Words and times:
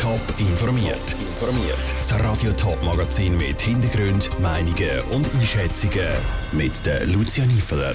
Top 0.00 0.20
informiert. 0.38 1.00
Informiert. 1.12 1.78
Das 1.96 2.12
Radio 2.20 2.52
Top 2.52 2.82
Magazin 2.84 3.34
mit 3.38 3.60
Hintergrund, 3.62 4.28
Meinungen 4.40 5.00
und 5.12 5.26
Einschätzungen 5.34 6.08
mit 6.52 6.84
der 6.84 7.06
Lucia 7.06 7.46
Niefeler. 7.46 7.94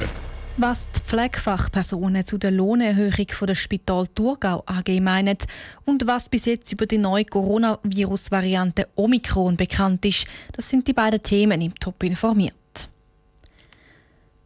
Was 0.58 0.88
die 0.96 1.00
Pflegefachpersonen 1.02 2.26
zu 2.26 2.40
der 2.40 2.50
Lohnerhöhung 2.50 3.28
von 3.30 3.48
der 3.48 3.56
Spital 3.56 4.08
Thurgau 4.08 4.64
AG 4.66 5.00
meinen 5.00 5.38
und 5.86 6.08
was 6.08 6.28
bis 6.28 6.46
jetzt 6.46 6.72
über 6.72 6.88
die 6.88 6.98
neue 6.98 7.26
Coronavirus-Variante 7.26 8.88
Omikron 8.96 9.56
bekannt 9.56 10.04
ist, 10.04 10.26
das 10.54 10.70
sind 10.70 10.88
die 10.88 10.94
beiden 10.94 11.22
Themen 11.22 11.62
im 11.62 11.76
Top 11.76 12.02
informiert. 12.04 12.56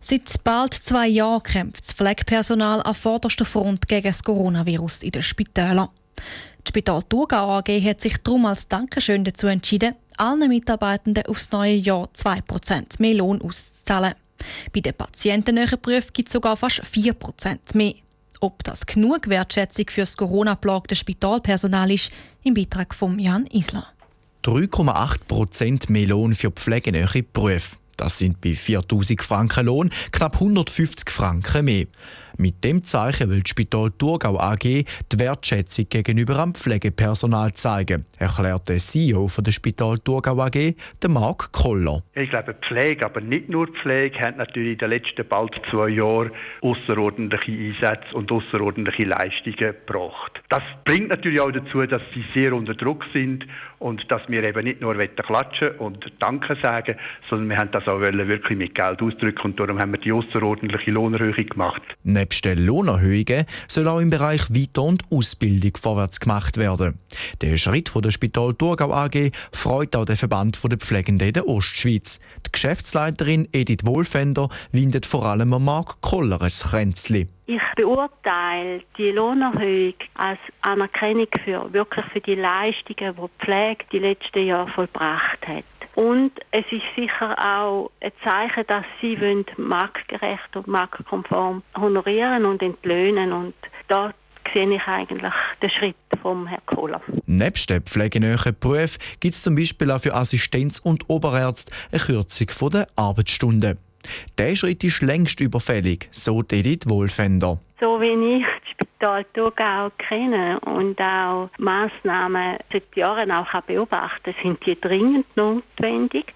Seit 0.02 0.44
bald 0.44 0.74
zwei 0.74 1.08
Jahren 1.08 1.44
kämpft 1.44 1.86
das 1.86 1.94
Pflegepersonal 1.94 2.82
an 2.82 2.96
vorderster 2.96 3.46
Front 3.46 3.88
gegen 3.88 4.08
das 4.08 4.24
Coronavirus 4.24 5.04
in 5.04 5.12
den 5.12 5.24
Spitälern. 5.24 5.88
Die 6.66 6.70
Spital 6.70 7.04
Thurgau 7.04 7.58
AG 7.58 7.70
hat 7.84 8.02
sich 8.02 8.18
darum 8.18 8.46
als 8.48 8.68
Dankeschön 8.68 9.24
dazu 9.24 9.48
entschieden, 9.48 9.96
allen 10.18 10.50
Mitarbeitenden 10.50 11.26
aufs 11.28 11.52
neue 11.52 11.76
Jahr 11.76 12.10
2% 12.18 13.00
mehr 13.00 13.16
Lohn 13.16 13.42
auszuzahlen. 13.42 14.16
Bei 14.74 14.80
den 14.80 14.94
patientennähen 14.94 15.80
Berufen 15.82 16.12
gibt 16.14 16.30
es 16.30 16.34
sogar 16.34 16.58
fast 16.58 16.82
4% 16.82 17.60
mehr. 17.76 17.94
Ob 18.42 18.64
das 18.64 18.86
genug 18.86 19.30
Wertschätzung 19.30 19.86
für 19.90 20.02
das 20.02 20.18
Corona-plagte 20.18 20.96
Spitalpersonal 20.96 21.92
ist, 21.92 22.12
im 22.44 22.54
Beitrag 22.54 22.94
von 22.94 23.18
Jan 23.20 23.48
Isler. 23.48 23.88
3,8% 24.44 25.92
mehr 25.92 26.08
Lohn 26.08 26.36
für 26.36 26.52
pflegenähe 26.52 27.24
Berufe. 27.32 27.78
Das 27.98 28.18
sind 28.18 28.42
bei 28.42 28.54
4000 28.54 29.22
Franken 29.24 29.66
Lohn 29.66 29.90
knapp 30.12 30.36
150 30.36 31.10
Franken 31.10 31.66
mehr. 31.66 31.86
Mit 32.38 32.64
dem 32.66 32.84
Zeichen 32.84 33.30
will 33.30 33.42
das 33.42 33.50
Spital 33.50 33.92
Thurgau 33.92 34.38
AG 34.38 34.60
die 34.64 34.86
Wertschätzung 35.20 35.88
gegenüber 35.88 36.36
dem 36.36 36.54
Pflegepersonal 36.54 37.54
zeigen, 37.54 38.06
erklärt 38.18 38.68
der 38.68 38.80
CEO 38.80 39.30
von 39.30 39.44
der 39.46 39.54
Spital 39.54 40.00
Thurgau 40.00 40.42
AG, 40.42 40.76
Marc 41.08 41.54
Koller. 41.54 42.04
Ich 42.14 42.30
glaube, 42.30 42.54
Pflege, 42.56 43.06
aber 43.06 43.22
nicht 43.22 43.48
nur 43.48 43.68
Pflege, 43.68 44.20
hat 44.20 44.38
natürlich 44.38 44.74
in 44.74 44.78
den 44.80 44.90
letzten 44.90 45.26
bald 45.28 45.62
zwei 45.70 45.90
Jahren 45.90 46.32
außerordentliche 46.62 47.52
Einsätze 47.52 48.14
und 48.14 48.30
außerordentliche 48.32 49.06
Leistungen 49.06 49.56
gebracht. 49.56 50.42
Das 50.50 50.64
bringt 50.84 51.10
natürlich 51.10 51.40
auch 51.40 51.52
dazu, 51.52 51.86
dass 51.86 52.02
sie 52.14 52.26
sehr 52.34 52.54
unter 52.54 52.74
Druck 52.74 53.06
sind 53.14 53.48
und 53.80 54.12
dass 54.12 54.28
wir 54.28 54.44
eben 54.44 54.64
nicht 54.64 54.82
nur 54.82 54.96
klatschen 54.96 55.76
und 55.78 56.12
Danke 56.20 56.58
sagen, 56.62 56.96
sondern 57.30 57.50
wir 57.50 57.58
haben 57.58 57.72
das 57.72 57.85
auch 57.88 58.00
wirklich 58.00 58.58
mit 58.58 58.76
Geld 58.76 59.02
ausdrücken 59.02 59.52
und 59.52 59.60
darum 59.60 59.80
haben 59.80 59.92
wir 59.92 60.00
die 60.00 60.12
außerordentliche 60.12 60.92
Lohnerhöhung 60.92 61.46
gemacht. 61.46 61.82
Nebst 62.04 62.46
den 62.46 62.66
Lohnerhöhungen 62.66 63.46
soll 63.68 63.88
auch 63.88 64.00
im 64.00 64.10
Bereich 64.10 64.50
Weiter- 64.50 64.84
und 64.84 65.04
Ausbildung 65.10 65.78
vorwärts 65.78 66.20
gemacht 66.20 66.58
werden. 66.58 67.00
Der 67.42 67.58
Schritt 67.58 67.90
von 67.90 68.02
der 68.02 68.12
Spital 68.12 68.54
Thurgau 68.54 68.94
AG 68.94 69.32
freut 69.52 69.96
auch 69.96 70.06
den 70.06 70.16
Verband 70.16 70.60
der 70.64 70.78
Pflegenden 70.78 71.34
der 71.34 71.48
Ostschweiz. 71.48 72.20
Die 72.46 72.52
Geschäftsleiterin 72.52 73.48
Edith 73.52 73.86
Wohlfender 73.86 74.50
windet 74.72 75.06
vor 75.06 75.26
allem 75.26 75.50
Marc 75.50 76.02
Koller 76.02 76.42
ein 76.42 76.50
Kränzli. 76.50 77.28
Ich 77.48 77.62
beurteile 77.76 78.82
die 78.98 79.12
Lohnerhöhung 79.12 79.94
als 80.16 80.40
Anerkennung 80.62 81.28
für 81.44 81.72
wirklich 81.72 82.06
für 82.06 82.22
die 82.22 82.34
Leistungen, 82.34 83.16
die 83.16 83.22
die 83.22 83.46
Pflege 83.46 83.86
die 83.92 84.00
letzten 84.00 84.48
Jahre 84.48 84.68
vollbracht 84.70 85.48
hat. 85.48 85.64
Und 85.96 86.32
es 86.52 86.66
ist 86.72 86.84
sicher 86.96 87.36
auch 87.40 87.90
ein 88.02 88.12
Zeichen, 88.24 88.68
dass 88.68 88.86
sie 89.02 89.20
wollen 89.20 89.46
marktgerecht 89.58 90.56
und 90.56 90.68
marktkonform 90.68 91.64
honorieren 91.78 92.46
und 92.46 92.62
entlöhnen. 92.62 93.32
Und 93.32 93.54
da 93.88 94.14
sehe 94.54 94.70
ich 94.70 94.88
eigentlich 94.88 95.34
den 95.62 95.70
Schritt 95.70 95.96
vom 96.22 96.48
Herrn 96.48 96.66
Kohler. 96.66 97.02
Nebst 97.26 97.70
den 97.70 97.82
pflegenähen 97.82 98.40
Berufen 98.60 99.00
gibt 99.20 99.36
es 99.36 99.44
zum 99.44 99.56
Beispiel 99.56 99.90
auch 99.90 100.02
für 100.02 100.14
Assistenz- 100.14 100.80
und 100.80 101.10
Oberärzte 101.10 101.72
eine 101.92 102.02
Kürzung 102.02 102.72
der 102.72 102.88
Arbeitsstunden. 102.96 103.78
Der 104.38 104.56
Schritt 104.56 104.84
ist 104.84 105.02
längst 105.02 105.40
überfällig, 105.40 106.10
so 106.12 106.44
Edith 106.52 106.88
Wohlfender. 106.88 107.60
So 107.80 108.00
wie 108.00 108.38
ich 108.38 108.46
das 108.46 108.70
Spital 108.72 109.26
Thurgau 109.34 109.92
kenne 109.98 110.60
und 110.62 111.00
auch 111.02 111.50
Massnahmen 111.58 112.58
seit 112.72 112.96
Jahren 112.96 113.32
auch 113.32 113.62
beobachten 113.64 114.34
sind 114.42 114.66
die 114.66 114.80
dringend 114.80 115.26
notwendig. 115.36 116.34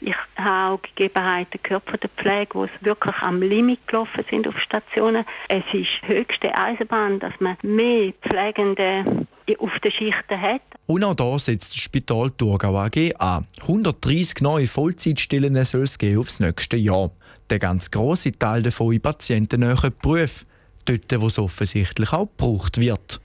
Ich 0.00 0.16
habe 0.36 0.74
auch 0.74 0.82
Gegebenheiten 0.82 1.60
gehört 1.62 1.88
von 1.88 2.00
der 2.00 2.08
Pflege, 2.10 2.54
wo 2.54 2.64
es 2.64 2.70
wirklich 2.80 3.16
am 3.18 3.42
Limit 3.42 3.86
gelaufen 3.86 4.24
sind 4.30 4.48
auf 4.48 4.58
Stationen. 4.58 5.24
Es 5.48 5.62
ist 5.72 6.00
höchste 6.02 6.56
Eisenbahn, 6.56 7.20
dass 7.20 7.34
man 7.38 7.56
mehr 7.62 8.12
Pflegende 8.22 9.26
auf 9.58 9.78
den 9.80 9.92
Schichten 9.92 10.40
hat. 10.40 10.62
Und 10.86 11.04
auch 11.04 11.14
hier 11.16 11.38
setzt 11.38 11.74
das 11.74 11.82
Spital 11.82 12.30
Thurgau 12.30 12.76
AG 12.76 13.14
an. 13.18 13.46
130 13.60 14.40
neue 14.40 14.66
Vollzeitstellen 14.66 15.62
soll 15.64 15.82
es 15.82 15.98
geben 15.98 16.20
aufs 16.20 16.40
nächste 16.40 16.76
Jahr. 16.76 17.10
Der 17.50 17.58
ganz 17.58 17.90
grosse 17.90 18.32
Teil 18.32 18.62
davon 18.62 18.94
in 18.94 19.00
patientennähen 19.00 19.92
Berufen. 20.02 20.49
Dort, 20.84 21.20
wo 21.20 21.26
es 21.26 21.38
offensichtlich 21.38 22.12
auch 22.12 22.26
gebraucht 22.26 22.78
wird. 22.78 23.20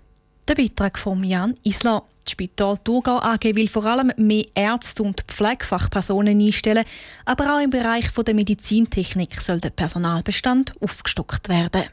Der 0.47 0.55
Beitrag 0.55 0.99
von 0.99 1.23
Jan 1.23 1.55
Isler. 1.63 2.03
Das 2.23 2.31
Spital 2.31 2.77
Thurgau 2.83 3.19
AG 3.19 3.43
will 3.43 3.67
vor 3.67 3.85
allem 3.85 4.11
mehr 4.17 4.45
Ärzte 4.55 5.03
und 5.03 5.21
Pflegefachpersonen 5.27 6.39
einstellen, 6.39 6.85
aber 7.23 7.55
auch 7.55 7.61
im 7.61 7.69
Bereich 7.69 8.09
der 8.11 8.33
Medizintechnik 8.33 9.39
soll 9.39 9.59
der 9.59 9.69
Personalbestand 9.69 10.73
aufgestockt 10.81 11.49
werden. 11.49 11.83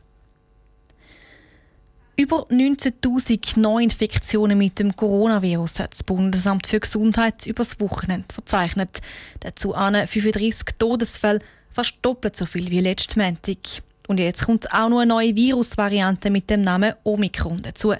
Über 2.17 2.47
19.000 2.51 3.59
Neuinfektionen 3.59 4.57
mit 4.57 4.79
dem 4.79 4.95
Coronavirus 4.95 5.81
hat 5.81 5.93
das 5.93 6.03
Bundesamt 6.03 6.67
für 6.67 6.81
Gesundheit 6.81 7.47
übers 7.47 7.81
Wochenende 7.81 8.27
verzeichnet. 8.33 9.01
Dazu 9.41 9.75
an 9.75 9.95
35 9.95 10.77
Todesfälle, 10.79 11.41
fast 11.71 11.95
doppelt 12.03 12.37
so 12.37 12.47
viel 12.47 12.71
wie 12.71 12.81
letzten 12.81 13.21
Montag. 13.21 13.83
Und 14.09 14.19
jetzt 14.19 14.47
kommt 14.47 14.73
auch 14.73 14.89
noch 14.89 14.99
eine 14.99 15.09
neue 15.09 15.35
Virusvariante 15.35 16.31
mit 16.31 16.51
dem 16.51 16.63
Namen 16.63 16.95
Omikron 17.05 17.63
dazu. 17.63 17.95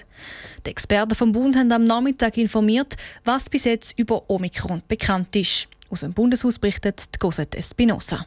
Die 0.65 0.69
Experten 0.69 1.15
vom 1.15 1.31
Bund 1.31 1.55
haben 1.55 1.71
am 1.71 1.83
Nachmittag 1.83 2.37
informiert, 2.37 2.95
was 3.23 3.49
bis 3.49 3.63
jetzt 3.63 3.97
über 3.97 4.29
Omikron 4.29 4.81
bekannt 4.87 5.35
ist. 5.35 5.67
Aus 5.89 6.01
dem 6.01 6.13
Bundeshaus 6.13 6.59
berichtet 6.59 7.19
Cosette 7.19 7.57
Espinosa. 7.57 8.25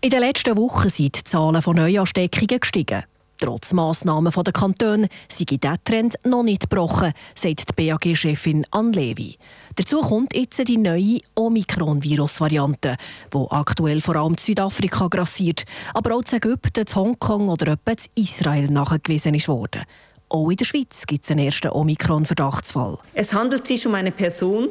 In 0.00 0.10
den 0.10 0.20
letzten 0.20 0.56
Wochen 0.56 0.88
sind 0.88 1.16
die 1.16 1.24
Zahlen 1.24 1.60
von 1.60 1.76
Neuansteckungen 1.76 2.60
gestiegen. 2.60 3.04
Trotz 3.40 3.72
Massnahmen 3.72 4.32
der 4.32 4.52
Kantone 4.52 5.08
sei 5.28 5.44
dieser 5.44 5.76
Trend 5.84 6.16
noch 6.24 6.42
nicht 6.42 6.68
gebrochen, 6.68 7.12
sagt 7.36 7.70
die 7.70 7.90
BAG-Chefin 7.90 8.66
Anne 8.72 8.90
Levi. 8.90 9.38
Dazu 9.76 10.00
kommt 10.00 10.34
jetzt 10.34 10.66
die 10.66 10.76
neue 10.76 11.20
Omikron-Virus-Variante, 11.36 12.96
die 13.32 13.46
aktuell 13.50 14.00
vor 14.00 14.16
allem 14.16 14.36
Südafrika 14.36 15.06
grassiert, 15.06 15.66
aber 15.94 16.16
auch 16.16 16.22
in 16.22 16.36
Ägypten, 16.36 16.84
Hongkong 16.92 17.48
oder 17.48 17.72
etwa 17.72 17.92
Israel 18.16 18.66
nachgewiesen 18.70 19.34
ist. 19.34 19.48
Auch 19.48 20.50
in 20.50 20.56
der 20.56 20.64
Schweiz 20.64 21.06
gibt 21.06 21.24
es 21.24 21.30
einen 21.30 21.46
ersten 21.46 21.70
Omikron-Verdachtsfall. 21.70 22.98
Es 23.14 23.32
handelt 23.32 23.68
sich 23.68 23.86
um 23.86 23.94
eine 23.94 24.10
Person, 24.10 24.68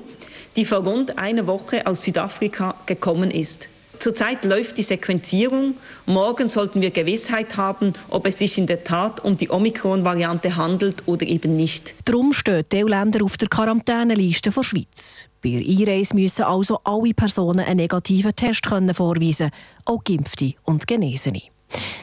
die 0.57 0.65
vor 0.65 0.79
rund 0.79 1.17
einer 1.17 1.47
Woche 1.47 1.87
aus 1.87 2.01
Südafrika 2.01 2.75
gekommen 2.85 3.31
ist. 3.31 3.69
Zurzeit 3.99 4.45
läuft 4.45 4.77
die 4.77 4.83
Sequenzierung. 4.83 5.75
Morgen 6.05 6.47
sollten 6.47 6.81
wir 6.81 6.91
Gewissheit 6.91 7.57
haben, 7.57 7.93
ob 8.09 8.25
es 8.25 8.37
sich 8.39 8.57
in 8.57 8.67
der 8.67 8.83
Tat 8.83 9.23
um 9.23 9.37
die 9.37 9.49
Omikron-Variante 9.49 10.55
handelt 10.55 11.03
oder 11.07 11.25
eben 11.25 11.55
nicht. 11.55 11.93
Darum 12.05 12.33
stehen 12.33 12.63
die 12.71 12.83
EU-Länder 12.83 13.23
auf 13.23 13.37
der 13.37 13.47
Quarantäneliste 13.47 14.51
der 14.51 14.63
Schweiz. 14.63 15.27
Bei 15.41 15.49
der 15.49 15.59
Einreise 15.59 16.15
müssen 16.15 16.43
also 16.43 16.79
alle 16.83 17.13
Personen 17.13 17.61
einen 17.61 17.77
negativen 17.77 18.35
Test 18.35 18.63
können 18.63 18.93
vorweisen 18.93 19.49
auch 19.85 20.03
Geimpfte 20.03 20.53
und 20.63 20.87
Genesene. 20.87 21.41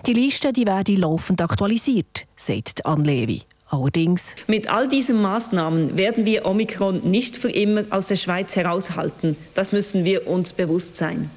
Die 0.07 0.13
Liste 0.13 0.53
die 0.53 0.67
werden 0.67 0.97
laufend 0.97 1.41
aktualisiert, 1.41 2.27
sagt 2.37 2.85
Anne 2.85 3.05
Levi. 3.05 3.43
Allerdings. 3.69 4.37
Mit 4.47 4.71
all 4.71 4.87
diesen 4.87 5.21
Maßnahmen 5.21 5.97
werden 5.97 6.27
wir 6.27 6.47
Omikron 6.47 7.01
nicht 7.11 7.37
für 7.37 7.51
immer 7.51 7.83
aus 7.91 8.09
der 8.09 8.17
Schweiz 8.17 8.55
heraushalten. 8.57 9.37
Das 9.55 9.73
müssen 9.73 10.05
wir 10.05 10.29
uns 10.29 10.53
bewusst 10.53 10.97
sein. 10.97 11.31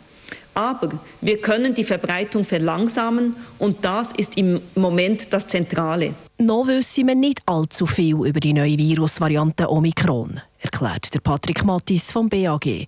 Aber 0.58 0.90
wir 1.22 1.38
können 1.40 1.76
die 1.76 1.84
Verbreitung 1.84 2.44
verlangsamen 2.44 3.36
und 3.60 3.86
das 3.86 4.12
ist 4.14 4.38
im 4.38 4.60
Moment 4.74 5.32
das 5.32 5.46
Zentrale. 5.46 6.16
Noch 6.40 6.66
wissen 6.66 7.06
wir 7.06 7.14
nicht 7.14 7.44
allzu 7.46 7.86
viel 7.86 8.16
über 8.16 8.40
die 8.40 8.54
neue 8.54 8.76
Virusvariante 8.76 9.70
Omikron, 9.70 10.42
erklärt 10.58 11.14
der 11.14 11.20
Patrick 11.20 11.64
Mattis 11.64 12.12
vom 12.12 12.28
BAG. 12.28 12.88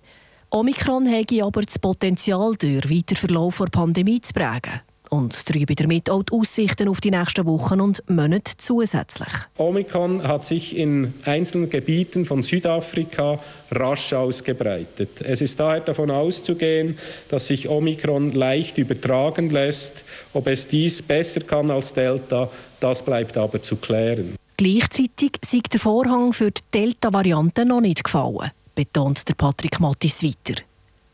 Omikron 0.50 1.06
hätte 1.06 1.44
aber 1.44 1.62
das 1.62 1.78
Potenzial, 1.78 2.56
den 2.56 2.82
Weiterverlauf 2.82 3.58
der 3.58 3.66
Pandemie 3.66 4.20
zu 4.20 4.32
prägen 4.32 4.80
und 5.10 5.44
trübe 5.44 5.74
damit 5.74 6.08
auch 6.08 6.22
die 6.22 6.32
Aussichten 6.32 6.88
auf 6.88 7.00
die 7.00 7.10
nächsten 7.10 7.44
Wochen 7.46 7.80
und 7.80 8.02
Monate 8.08 8.52
zusätzlich. 8.56 9.28
Omikron 9.58 10.26
hat 10.26 10.44
sich 10.44 10.76
in 10.76 11.12
einzelnen 11.24 11.68
Gebieten 11.68 12.24
von 12.24 12.42
Südafrika 12.42 13.38
rasch 13.72 14.12
ausgebreitet. 14.12 15.20
Es 15.22 15.40
ist 15.40 15.60
daher 15.60 15.80
davon 15.80 16.10
auszugehen, 16.10 16.98
dass 17.28 17.48
sich 17.48 17.68
Omikron 17.68 18.32
leicht 18.32 18.78
übertragen 18.78 19.50
lässt. 19.50 20.04
Ob 20.32 20.46
es 20.46 20.68
dies 20.68 21.02
besser 21.02 21.40
kann 21.40 21.70
als 21.70 21.92
Delta, 21.92 22.48
das 22.78 23.04
bleibt 23.04 23.36
aber 23.36 23.60
zu 23.60 23.76
klären. 23.76 24.36
Gleichzeitig 24.56 25.32
sieht 25.44 25.72
der 25.72 25.80
Vorhang 25.80 26.32
für 26.32 26.50
die 26.50 26.62
Delta-Variante 26.72 27.64
noch 27.64 27.80
nicht 27.80 28.04
gefallen, 28.04 28.50
betont 28.74 29.28
der 29.28 29.34
Patrick 29.34 29.80
Mattis 29.80 30.22
weiter. 30.22 30.62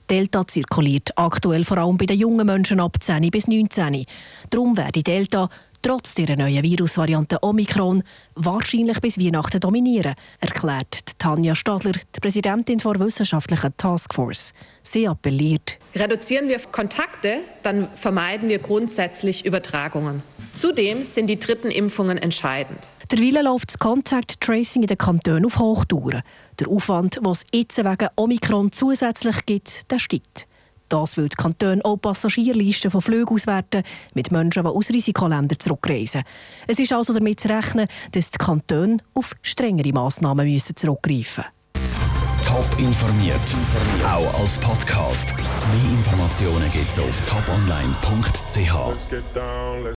Delta 0.08 0.46
zirkuliert 0.46 1.10
aktuell 1.16 1.64
vor 1.64 1.78
allem 1.78 1.96
bei 1.96 2.06
den 2.06 2.18
jungen 2.18 2.46
Menschen 2.46 2.80
ab 2.80 2.96
10 3.00 3.30
bis 3.30 3.48
19. 3.48 4.04
Darum 4.50 4.76
werde 4.76 5.02
Delta 5.02 5.48
trotz 5.82 6.14
der 6.14 6.36
neuen 6.36 6.62
Virusvariante 6.62 7.38
Omikron 7.42 8.02
wahrscheinlich 8.34 9.00
bis 9.00 9.18
Weihnachten 9.20 9.60
dominieren, 9.60 10.14
erklärt 10.40 11.18
Tanja 11.18 11.54
Stadler, 11.54 11.92
die 11.92 12.20
Präsidentin 12.20 12.78
der 12.78 13.00
wissenschaftlichen 13.00 13.76
Taskforce. 13.76 14.52
Sie 14.82 15.06
appelliert. 15.06 15.78
Reduzieren 15.94 16.48
wir 16.48 16.58
Kontakte, 16.72 17.40
dann 17.62 17.88
vermeiden 17.94 18.48
wir 18.48 18.58
grundsätzlich 18.58 19.44
Übertragungen. 19.44 20.22
Zudem 20.54 21.04
sind 21.04 21.28
die 21.28 21.38
dritten 21.38 21.70
Impfungen 21.70 22.18
entscheidend. 22.18 22.88
Derweil 23.12 23.44
läuft 23.44 23.68
das 23.68 23.78
Contact 23.78 24.40
Tracing 24.40 24.82
in 24.82 24.88
den 24.88 24.98
Kantonen 24.98 25.46
auf 25.46 25.58
Hochtouren. 25.60 26.22
Der 26.58 26.68
Aufwand, 26.68 27.16
den 27.16 27.26
es 27.26 27.46
jetzt 27.54 27.78
wegen 27.78 28.08
Omikron 28.16 28.72
zusätzlich 28.72 29.46
gibt, 29.46 29.88
der 29.90 30.00
steigt. 30.00 30.48
Das 30.88 31.16
will 31.16 31.28
die 31.28 31.36
Kantone 31.36 31.84
auch 31.84 31.96
Passagierlisten 31.96 32.90
von 32.90 33.00
Flügen 33.00 33.34
auswerten 33.34 33.84
mit 34.14 34.32
Menschen, 34.32 34.64
die 34.64 34.68
aus 34.68 34.90
Risikoländern 34.90 35.58
zurückreisen. 35.58 36.22
Es 36.66 36.80
ist 36.80 36.92
also 36.92 37.12
damit 37.12 37.40
zu 37.40 37.48
rechnen, 37.48 37.86
dass 38.12 38.32
die 38.32 38.38
Kantone 38.38 38.98
auf 39.14 39.34
strengere 39.42 39.92
Massnahmen 39.92 40.50
müssen 40.50 40.76
zurückgreifen 40.76 41.44
müssen. 41.44 41.56
Top 42.44 42.78
informiert, 42.78 43.54
auch 44.04 44.40
als 44.40 44.58
Podcast. 44.58 45.34
Mehr 45.36 45.90
Informationen 45.90 46.70
gibt 46.70 46.90
es 46.90 46.98
auf 46.98 47.20
toponline.ch. 47.22 48.72